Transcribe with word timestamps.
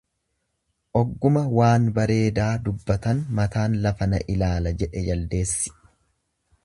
Ogguma 1.01 1.43
waan 1.57 1.85
bareedaa 1.97 2.49
dubbatan 2.69 3.21
mataan 3.41 3.77
lafa 3.85 4.09
na 4.15 4.25
ilaala 4.37 4.73
jedhe 4.83 5.05
jaldeessi. 5.11 5.77